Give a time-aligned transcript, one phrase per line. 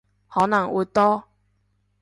[0.27, 1.25] 可能會多